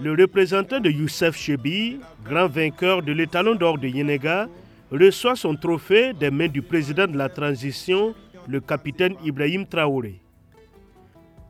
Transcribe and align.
Le 0.00 0.12
représentant 0.12 0.78
de 0.78 0.90
Youssef 0.90 1.36
Chebi, 1.36 1.98
grand 2.24 2.46
vainqueur 2.46 3.02
de 3.02 3.12
l'étalon 3.12 3.56
d'or 3.56 3.78
de 3.78 3.88
Yenega, 3.88 4.48
reçoit 4.92 5.34
son 5.34 5.56
trophée 5.56 6.12
des 6.12 6.30
mains 6.30 6.46
du 6.46 6.62
président 6.62 7.08
de 7.08 7.16
la 7.16 7.28
transition, 7.28 8.14
le 8.46 8.60
capitaine 8.60 9.16
Ibrahim 9.24 9.66
Traoré. 9.66 10.20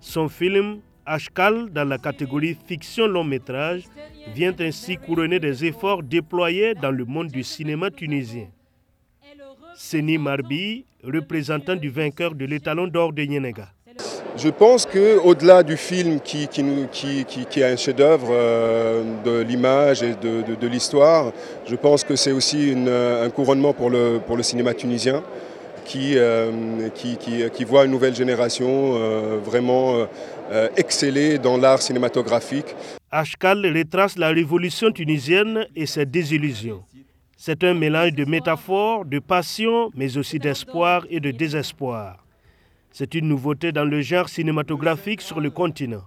Son 0.01 0.31
film 0.31 0.79
Ashkal 1.05 1.71
dans 1.71 1.87
la 1.87 1.99
catégorie 1.99 2.57
fiction 2.67 3.07
long 3.07 3.25
métrage 3.25 3.83
vient 4.35 4.55
ainsi 4.61 4.97
couronner 4.97 5.41
des 5.41 5.67
efforts 5.67 6.03
déployés 6.03 6.75
dans 6.75 6.91
le 6.91 7.05
monde 7.05 7.29
du 7.29 7.43
cinéma 7.43 7.91
tunisien. 7.91 8.49
Seni 9.75 10.17
Marbi, 10.17 10.87
représentant 11.05 11.77
du 11.77 11.91
vainqueur 11.91 12.35
de 12.35 12.47
l'étalon 12.47 12.87
d'or 12.87 13.13
de 13.13 13.23
Yenega. 13.23 13.69
Je 14.39 14.51
pense 14.51 14.87
qu'au-delà 14.87 15.65
du 15.65 15.77
film 15.77 16.21
qui, 16.21 16.45
est 16.45 17.65
un 17.65 17.77
chef-d'œuvre 17.77 18.29
euh, 18.31 19.03
de 19.25 19.41
l'image 19.41 20.05
et 20.05 20.15
de, 20.15 20.67
l'histoire, 20.69 21.33
je 21.67 21.75
pense 21.75 22.05
que 22.05 22.15
c'est 22.15 22.31
aussi 22.31 22.71
une, 22.71 22.89
un 22.89 23.31
couronnement 23.31 23.73
pour 23.73 23.91
le, 23.91 24.21
cinéma 24.43 24.75
tunisien 24.75 25.25
qui, 25.85 26.13
euh, 26.17 26.53
voit 27.67 27.85
une 27.85 27.91
nouvelle 27.91 28.15
génération 28.15 28.95
euh, 28.95 29.39
vraiment 29.45 30.07
exceller 30.77 31.39
dans 31.39 31.57
l'art 31.57 31.83
cinématographique. 31.83 32.77
Ashkal 33.11 33.67
retrace 33.77 34.17
la 34.17 34.29
révolution 34.29 34.93
tunisienne 34.93 35.67
et 35.75 35.87
ses 35.87 36.07
désillusions. 36.07 36.85
C'est 37.37 37.65
un 37.65 37.75
mélange 37.75 38.13
de 38.13 38.25
métaphores, 38.25 39.05
de 39.05 39.19
passion, 39.19 39.91
mais 39.97 40.17
aussi 40.17 40.39
d'espoir 40.39 41.05
et 41.11 41.19
de 41.19 41.33
désespoir. 41.33 42.19
C'est 42.99 43.15
une 43.15 43.29
nouveauté 43.29 43.71
dans 43.71 43.85
le 43.85 44.01
genre 44.01 44.29
cinématographique 44.29 45.21
sur 45.21 45.39
le 45.39 45.51
continent. 45.51 46.03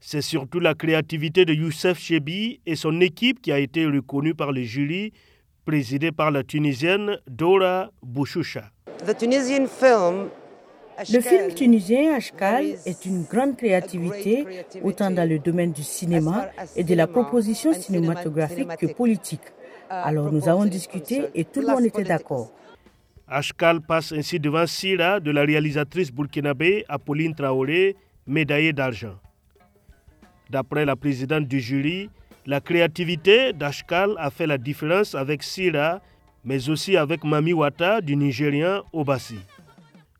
C'est 0.00 0.20
surtout 0.20 0.60
la 0.60 0.74
créativité 0.74 1.46
de 1.46 1.54
Youssef 1.54 1.98
Chebi 1.98 2.60
et 2.66 2.76
son 2.76 3.00
équipe 3.00 3.40
qui 3.40 3.50
a 3.52 3.58
été 3.58 3.86
reconnue 3.86 4.34
par 4.34 4.52
le 4.52 4.62
jury, 4.62 5.14
présidé 5.64 6.12
par 6.12 6.30
la 6.30 6.42
Tunisienne 6.42 7.16
Dora 7.26 7.90
Bouchoucha. 8.02 8.64
Le 11.10 11.20
film 11.22 11.54
tunisien 11.54 12.14
Ashkal 12.16 12.66
est 12.84 13.06
une 13.06 13.22
grande 13.22 13.56
créativité, 13.56 14.44
autant 14.82 15.10
dans 15.10 15.26
le 15.26 15.38
domaine 15.38 15.72
du 15.72 15.82
cinéma 15.82 16.50
et 16.76 16.84
de 16.84 16.94
la 16.94 17.06
proposition 17.06 17.72
cinématographique 17.72 18.76
que 18.78 18.92
politique. 18.92 19.54
Alors 19.88 20.30
nous 20.30 20.46
avons 20.50 20.66
discuté 20.66 21.22
et 21.34 21.46
tout 21.46 21.62
le 21.62 21.68
monde 21.68 21.86
était 21.86 22.04
d'accord. 22.04 22.52
Ashkal 23.30 23.80
passe 23.80 24.10
ainsi 24.12 24.40
devant 24.40 24.66
Sira 24.66 25.20
de 25.20 25.30
la 25.30 25.42
réalisatrice 25.42 26.10
burkinabé 26.10 26.84
Apolline 26.88 27.32
Traoré, 27.32 27.94
médaillée 28.26 28.72
d'argent. 28.72 29.14
D'après 30.50 30.84
la 30.84 30.96
présidente 30.96 31.46
du 31.46 31.60
jury, 31.60 32.10
la 32.44 32.60
créativité 32.60 33.52
d'Ashkal 33.52 34.14
a 34.18 34.30
fait 34.30 34.48
la 34.48 34.58
différence 34.58 35.14
avec 35.14 35.44
Sira, 35.44 36.00
mais 36.44 36.68
aussi 36.68 36.96
avec 36.96 37.22
Mami 37.22 37.52
Wata 37.52 38.00
du 38.00 38.16
Nigérien 38.16 38.82
Obasi. 38.92 39.38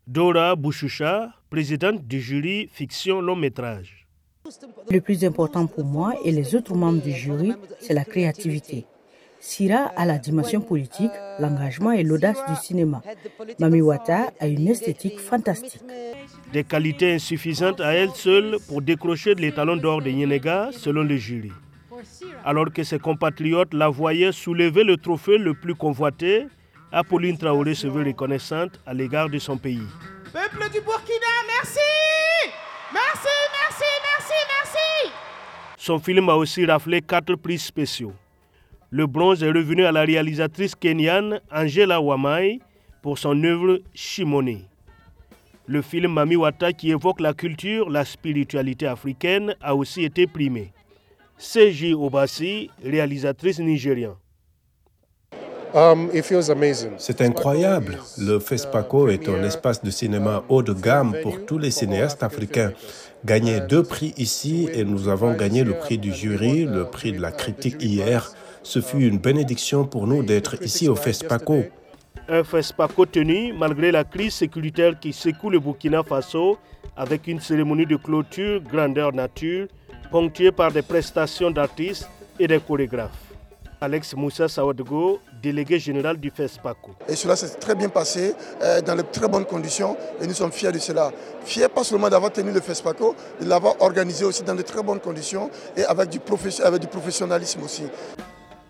Dora 0.06 0.54
Bouchoucha, 0.54 1.32
présidente 1.50 2.06
du 2.06 2.20
jury 2.20 2.68
fiction 2.72 3.20
long 3.20 3.34
métrage. 3.34 4.06
Le 4.88 5.00
plus 5.00 5.24
important 5.24 5.66
pour 5.66 5.84
moi 5.84 6.14
et 6.24 6.30
les 6.30 6.54
autres 6.54 6.74
membres 6.76 7.02
du 7.02 7.12
jury, 7.12 7.54
c'est 7.80 7.94
la 7.94 8.04
créativité. 8.04 8.86
Sira 9.40 9.90
a 9.96 10.04
la 10.04 10.18
dimension 10.18 10.60
politique, 10.60 11.10
l'engagement 11.38 11.92
et 11.92 12.02
l'audace 12.02 12.38
du 12.46 12.54
cinéma. 12.56 13.00
Mami 13.58 13.80
Wata 13.80 14.32
a 14.38 14.46
une 14.46 14.68
esthétique 14.68 15.18
fantastique. 15.18 15.80
Des 16.52 16.62
qualités 16.62 17.14
insuffisantes 17.14 17.80
à 17.80 17.94
elle 17.94 18.10
seule 18.10 18.58
pour 18.68 18.82
décrocher 18.82 19.34
les 19.34 19.52
talons 19.52 19.76
d'or 19.76 20.02
de 20.02 20.10
Yenega, 20.10 20.70
selon 20.72 21.02
le 21.02 21.16
jury. 21.16 21.52
Alors 22.44 22.72
que 22.72 22.82
ses 22.82 22.98
compatriotes 22.98 23.72
la 23.72 23.88
voyaient 23.88 24.32
soulever 24.32 24.84
le 24.84 24.96
trophée 24.96 25.38
le 25.38 25.54
plus 25.54 25.74
convoité, 25.74 26.46
Apolline 26.92 27.38
Traoré 27.38 27.74
se 27.74 27.86
veut 27.86 28.04
reconnaissante 28.04 28.80
à 28.84 28.92
l'égard 28.92 29.30
de 29.30 29.38
son 29.38 29.56
pays. 29.56 29.86
Peuple 30.32 30.70
du 30.70 30.80
Burkina, 30.80 31.32
merci 31.46 31.78
Merci, 32.92 33.28
merci, 33.62 33.84
merci, 34.02 34.34
merci 34.48 35.12
Son 35.76 35.98
film 35.98 36.28
a 36.28 36.34
aussi 36.34 36.66
raflé 36.66 37.00
quatre 37.00 37.34
prix 37.36 37.58
spéciaux. 37.58 38.12
Le 38.92 39.06
bronze 39.06 39.44
est 39.44 39.52
revenu 39.52 39.84
à 39.84 39.92
la 39.92 40.02
réalisatrice 40.02 40.74
kenyane 40.74 41.40
Angela 41.54 42.00
Wamai 42.00 42.58
pour 43.02 43.18
son 43.18 43.40
œuvre 43.44 43.78
Shimone. 43.94 44.62
Le 45.66 45.80
film 45.80 46.12
Mami 46.12 46.34
Wata 46.34 46.72
qui 46.72 46.90
évoque 46.90 47.20
la 47.20 47.32
culture, 47.32 47.88
la 47.88 48.04
spiritualité 48.04 48.88
africaine 48.88 49.54
a 49.62 49.76
aussi 49.76 50.02
été 50.02 50.26
primé. 50.26 50.72
Seji 51.38 51.94
Obasi, 51.94 52.68
réalisatrice 52.84 53.60
nigérienne. 53.60 54.14
Um, 55.72 56.10
C'est 56.98 57.20
incroyable. 57.20 57.98
Le 58.18 58.40
FESPACO 58.40 59.06
est 59.06 59.28
un 59.28 59.44
espace 59.44 59.84
de 59.84 59.90
cinéma 59.90 60.42
haut 60.48 60.64
de 60.64 60.72
gamme 60.72 61.14
pour 61.22 61.46
tous 61.46 61.58
les 61.58 61.70
cinéastes 61.70 62.24
africains. 62.24 62.72
Gagner 63.24 63.60
deux 63.60 63.84
prix 63.84 64.12
ici 64.16 64.68
et 64.74 64.84
nous 64.84 65.06
avons 65.06 65.34
gagné 65.34 65.62
le 65.62 65.74
prix 65.74 65.98
du 65.98 66.12
jury, 66.12 66.64
le 66.64 66.86
prix 66.86 67.12
de 67.12 67.20
la 67.20 67.30
critique 67.30 67.76
hier. 67.80 68.32
Ce 68.62 68.80
fut 68.80 69.06
une 69.06 69.18
bénédiction 69.18 69.84
pour 69.84 70.06
nous 70.06 70.22
d'être 70.22 70.62
ici 70.62 70.88
au 70.88 70.94
FESPACO. 70.94 71.64
Un 72.28 72.44
FESPACO 72.44 73.06
tenu 73.06 73.52
malgré 73.52 73.90
la 73.90 74.04
crise 74.04 74.34
sécuritaire 74.34 74.98
qui 75.00 75.12
secoue 75.12 75.50
le 75.50 75.58
Burkina 75.58 76.02
Faso 76.02 76.58
avec 76.96 77.26
une 77.26 77.40
cérémonie 77.40 77.86
de 77.86 77.96
clôture 77.96 78.60
grandeur 78.62 79.12
nature 79.12 79.66
ponctuée 80.10 80.52
par 80.52 80.72
des 80.72 80.82
prestations 80.82 81.50
d'artistes 81.50 82.08
et 82.38 82.46
des 82.46 82.60
chorégraphes. 82.60 83.30
Alex 83.82 84.14
Moussa 84.14 84.46
Sawadego, 84.46 85.20
délégué 85.42 85.78
général 85.78 86.18
du 86.18 86.30
FESPACO. 86.30 86.90
Et 87.08 87.16
cela 87.16 87.34
s'est 87.34 87.48
très 87.58 87.74
bien 87.74 87.88
passé, 87.88 88.34
euh, 88.62 88.82
dans 88.82 88.94
de 88.94 89.00
très 89.00 89.26
bonnes 89.26 89.46
conditions, 89.46 89.96
et 90.20 90.26
nous 90.26 90.34
sommes 90.34 90.52
fiers 90.52 90.70
de 90.70 90.78
cela. 90.78 91.10
Fiers 91.44 91.68
pas 91.68 91.82
seulement 91.82 92.10
d'avoir 92.10 92.30
tenu 92.30 92.52
le 92.52 92.60
FESPACO, 92.60 93.14
de 93.40 93.48
l'avoir 93.48 93.80
organisé 93.80 94.26
aussi 94.26 94.42
dans 94.42 94.54
de 94.54 94.60
très 94.60 94.82
bonnes 94.82 95.00
conditions 95.00 95.48
et 95.78 95.84
avec 95.84 96.10
du, 96.10 96.20
avec 96.62 96.80
du 96.82 96.88
professionnalisme 96.88 97.62
aussi. 97.62 97.84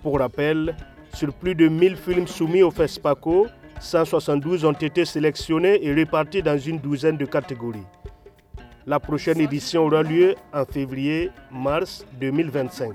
Pour 0.03 0.19
rappel, 0.19 0.75
sur 1.15 1.33
plus 1.33 1.55
de 1.55 1.69
1000 1.69 1.97
films 1.97 2.27
soumis 2.27 2.63
au 2.63 2.71
FESPACO, 2.71 3.49
172 3.81 4.65
ont 4.65 4.73
été 4.73 5.05
sélectionnés 5.05 5.85
et 5.85 5.93
répartis 5.93 6.43
dans 6.43 6.59
une 6.59 6.79
douzaine 6.79 7.17
de 7.17 7.27
catégories. 7.27 7.87
La 8.87 8.99
prochaine 8.99 9.41
édition 9.41 9.85
aura 9.85 10.03
lieu 10.03 10.35
en 10.53 10.65
février-mars 10.65 12.07
2025. 12.19 12.93